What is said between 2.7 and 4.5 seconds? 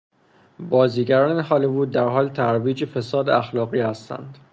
فساد اخلاقی هستند